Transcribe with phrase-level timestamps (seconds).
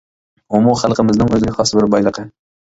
[0.55, 2.29] ئۇمۇ خەلقىمىزنىڭ ئۆزىگە خاس بىر بايلىقى.